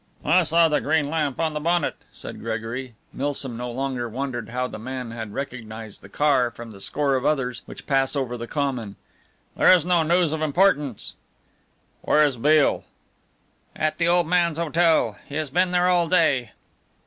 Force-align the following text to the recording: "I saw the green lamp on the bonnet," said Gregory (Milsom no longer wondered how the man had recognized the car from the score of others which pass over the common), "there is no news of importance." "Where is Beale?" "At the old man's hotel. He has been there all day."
"I 0.25 0.41
saw 0.41 0.67
the 0.67 0.81
green 0.81 1.11
lamp 1.11 1.39
on 1.39 1.53
the 1.53 1.59
bonnet," 1.59 1.95
said 2.11 2.39
Gregory 2.39 2.95
(Milsom 3.13 3.55
no 3.55 3.69
longer 3.71 4.09
wondered 4.09 4.49
how 4.49 4.65
the 4.65 4.79
man 4.79 5.11
had 5.11 5.31
recognized 5.31 6.01
the 6.01 6.09
car 6.09 6.49
from 6.49 6.71
the 6.71 6.81
score 6.81 7.13
of 7.13 7.23
others 7.23 7.61
which 7.67 7.85
pass 7.85 8.15
over 8.15 8.35
the 8.35 8.47
common), 8.47 8.95
"there 9.55 9.71
is 9.71 9.85
no 9.85 10.01
news 10.01 10.33
of 10.33 10.41
importance." 10.41 11.13
"Where 12.01 12.25
is 12.25 12.35
Beale?" 12.37 12.83
"At 13.75 13.99
the 13.99 14.07
old 14.07 14.25
man's 14.25 14.57
hotel. 14.57 15.19
He 15.29 15.35
has 15.35 15.51
been 15.51 15.69
there 15.69 15.87
all 15.87 16.09
day." 16.09 16.53